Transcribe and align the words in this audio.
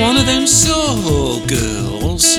one 0.00 0.16
of 0.16 0.26
them 0.26 0.46
Soho 0.46 1.44
girls? 1.46 2.38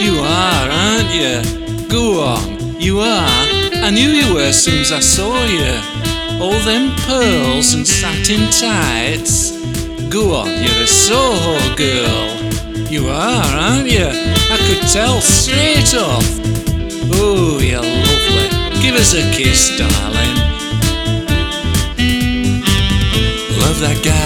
You 0.00 0.18
are, 0.18 0.68
aren't 0.68 1.12
you? 1.14 1.86
Go 1.88 2.24
on, 2.24 2.80
you 2.80 3.00
are. 3.00 3.28
I 3.86 3.90
knew 3.90 4.08
you 4.08 4.34
were 4.34 4.48
as 4.48 4.60
soon 4.60 4.80
as 4.80 4.90
I 4.92 5.00
saw 5.00 5.44
you. 5.44 5.72
All 6.42 6.58
them 6.64 6.96
pearls 7.06 7.74
and 7.74 7.86
satin 7.86 8.50
tights. 8.50 9.52
Go 10.08 10.34
on, 10.34 10.48
you're 10.48 10.82
a 10.82 10.86
Soho 10.86 11.76
girl. 11.76 12.26
You 12.90 13.08
are, 13.08 13.52
aren't 13.66 13.90
you? 13.90 14.08
I 14.08 14.58
could 14.66 14.82
tell 14.88 15.20
straight 15.20 15.94
off. 15.94 16.26
Oh, 17.14 17.58
you're 17.60 17.82
lovely. 17.82 18.80
Give 18.82 18.96
us 18.96 19.14
a 19.14 19.22
kiss, 19.36 19.76
darling. 19.78 20.36
Love 23.60 23.78
that 23.80 24.00
guy 24.02 24.21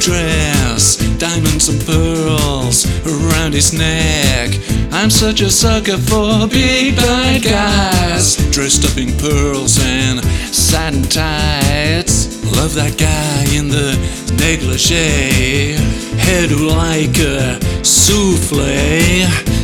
dress, 0.00 0.96
diamonds 1.18 1.68
and 1.68 1.80
pearls 1.84 2.86
around 3.06 3.52
his 3.54 3.72
neck. 3.72 4.50
I'm 4.92 5.10
such 5.10 5.40
a 5.40 5.50
sucker 5.50 5.98
for 5.98 6.48
big 6.48 6.96
bad 6.96 7.42
guys, 7.42 8.36
dressed 8.50 8.84
up 8.84 8.96
in 8.96 9.16
pearls 9.18 9.78
and 9.82 10.24
satin 10.54 11.02
tights. 11.02 12.38
Love 12.56 12.74
that 12.74 12.96
guy 12.98 13.56
in 13.56 13.68
the 13.68 13.94
negligee, 14.38 15.76
hairdo 16.16 16.68
like 16.68 17.18
a 17.18 17.58
souffle. 17.84 18.58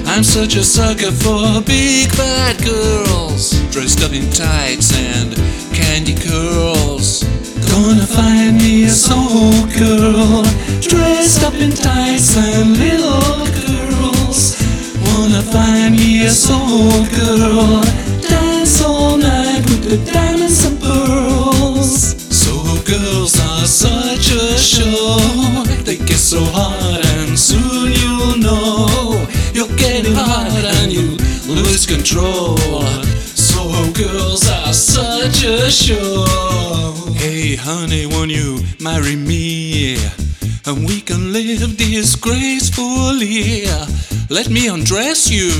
I'm 0.07 0.23
such 0.23 0.57
a 0.57 0.65
sucker 0.65 1.11
for 1.11 1.63
big 1.63 2.11
bad 2.17 2.63
girls, 2.65 3.53
dressed 3.73 4.03
up 4.03 4.13
in 4.13 4.31
tights 4.31 4.93
and 4.97 5.35
candy 5.75 6.15
curls. 6.15 7.25
A 8.95 8.97
Soho 8.97 9.51
girl, 9.77 10.45
dressed 10.81 11.43
up 11.43 11.55
in 11.55 11.73
tights 11.73 12.37
and 12.37 12.79
little 12.79 13.45
curls. 13.59 14.55
Wanna 15.03 15.43
find 15.43 15.97
me 15.97 16.27
a 16.27 16.31
Soho 16.31 17.05
girl, 17.19 17.83
dance 18.23 18.81
all 18.85 19.17
night 19.17 19.63
with 19.69 19.83
the 19.83 20.13
diamonds 20.13 20.65
and 20.65 20.81
pearls. 20.81 22.15
Soho 22.33 22.81
girls 22.85 23.35
are 23.41 23.67
such 23.67 24.31
a 24.31 24.57
show, 24.57 25.19
they 25.83 25.97
get 25.97 26.21
so 26.21 26.45
hot 26.45 27.05
and 27.17 27.37
soon 27.37 27.91
you'll 27.91 28.39
know 28.39 29.27
you're 29.53 29.77
getting 29.77 30.15
hot 30.15 30.53
and 30.79 30.93
you 30.93 31.17
lose 31.53 31.85
control. 31.85 32.57
Soho 33.19 33.91
girls 33.91 34.49
are 34.49 34.73
such 34.73 35.43
a 35.43 35.69
show. 35.69 37.04
Honey, 37.57 38.07
won't 38.07 38.31
you 38.31 38.61
marry 38.81 39.17
me? 39.17 39.97
And 40.67 40.87
we 40.87 41.01
can 41.01 41.33
live 41.33 41.77
disgracefully. 41.77 43.67
Let 44.31 44.49
me 44.49 44.69
undress 44.69 45.31
you, 45.31 45.51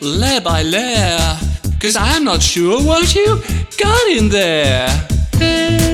layer 0.00 0.40
by 0.40 0.62
layer. 0.62 1.38
Cause 1.80 1.96
I'm 1.96 2.24
not 2.24 2.42
sure 2.42 2.82
what 2.82 3.14
you 3.14 3.40
got 3.78 4.08
in 4.08 4.28
there. 4.28 5.87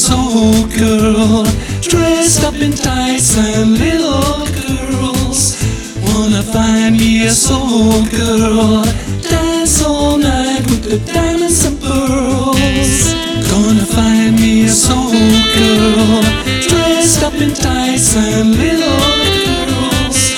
A 0.00 0.02
Soho 0.02 0.66
girl. 0.78 1.44
Dressed 1.82 2.42
up 2.42 2.54
in 2.54 2.72
tights 2.72 3.36
and 3.36 3.76
little 3.76 4.46
girls. 4.64 5.60
Wanna 6.00 6.42
find 6.42 6.96
me 6.96 7.26
a 7.26 7.30
Soho 7.30 8.00
girl. 8.08 8.82
Dance 9.28 9.84
all 9.84 10.16
night 10.16 10.62
with 10.70 10.84
the 10.84 10.98
diamonds 11.12 11.66
and 11.66 11.78
pearls. 11.82 13.12
Gonna 13.50 13.84
find 13.84 14.40
me 14.40 14.64
a 14.64 14.68
Soho 14.70 15.20
girl. 15.58 16.22
Dressed 16.66 17.22
up 17.22 17.34
in 17.34 17.52
tights 17.52 18.16
and 18.16 18.56
little 18.56 19.04
girls. 19.44 20.32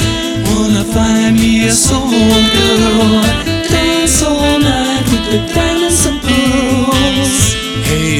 Wanna 0.50 0.82
find 0.92 1.36
me 1.36 1.68
a 1.68 1.72
Soho 1.72 2.24
girl. 2.58 3.22
Dance 3.70 4.22
all 4.24 4.58
night 4.58 5.04
with 5.04 5.24
the 5.30 5.54
diamonds 5.54 5.71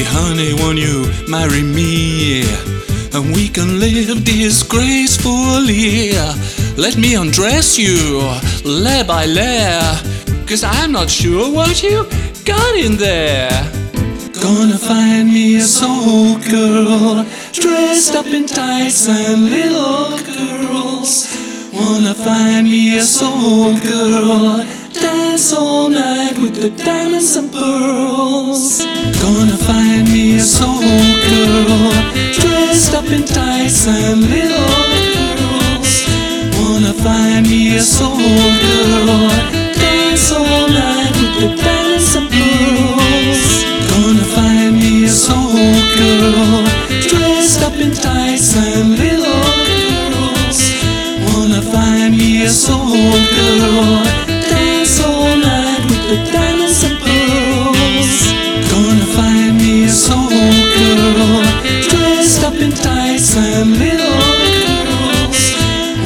Honey, 0.05 0.55
won't 0.55 0.79
you 0.79 1.07
marry 1.29 1.63
me? 1.63 2.43
And 3.15 3.35
we 3.35 3.49
can 3.49 3.79
live 3.79 4.25
disgracefully. 4.25 6.13
Let 6.77 6.97
me 6.97 7.15
undress 7.15 7.79
you, 7.79 8.23
layer 8.65 9.05
by 9.05 9.27
layer. 9.27 9.83
Cause 10.47 10.65
I'm 10.65 10.93
not 10.93 11.11
sure 11.11 11.53
what 11.53 11.83
you 11.83 12.07
got 12.45 12.75
in 12.77 12.97
there. 12.97 13.51
Gonna 14.41 14.79
find 14.79 15.29
me 15.29 15.57
a 15.57 15.61
Soho 15.61 16.39
girl, 16.51 17.25
dressed 17.53 18.15
up 18.15 18.27
in 18.27 18.47
tights 18.47 19.09
and 19.09 19.51
little 19.51 20.19
girls. 20.19 21.29
Wanna 21.73 22.15
find 22.15 22.67
me 22.67 22.99
a 22.99 23.03
Soho 23.03 23.79
girl, 23.81 24.65
dance 24.93 25.53
all 25.53 25.89
night 25.89 26.37
with 26.39 26.57
the 26.61 26.71
diamonds 26.85 27.37
and 27.37 27.53
pearls. 27.53 28.83
Gonna 29.21 29.57
find 29.57 29.82
and 33.87 34.21
little 34.21 34.69
curls. 35.15 36.07
Wanna 36.61 36.95
find 36.95 37.49
me 37.49 37.77
a 37.77 37.81
Soho 37.81 38.17
girl, 38.63 39.29
dance 39.75 40.31
all 40.31 40.69
night 40.69 41.13
with 41.21 41.35
the 41.41 41.49
and 42.15 42.29
pearls. 42.31 43.65
Gonna 43.91 44.25
find 44.37 44.77
me 44.77 45.05
a 45.05 45.09
Soho 45.09 45.67
girl, 45.99 46.65
dressed 47.09 47.63
up 47.63 47.75
in 47.75 47.91
tights 47.93 48.57
and 48.57 48.91
little 48.91 49.43
curls. 49.67 50.61
Wanna 51.35 51.63
find 51.63 52.17
me 52.17 52.45
a 52.45 52.51
Soho 52.51 53.03
girl, 53.35 54.05
dance 54.49 55.01
all 55.01 55.37
night 55.37 55.83
with 55.89 56.09
the 56.09 56.31
diamonds 56.31 56.52
and 63.37 63.79
little 63.79 64.19
curls. 64.63 65.55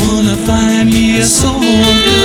Wanna 0.07 0.37
find 0.47 0.91
me 0.91 1.19
a 1.19 1.25
Soho 1.25 2.16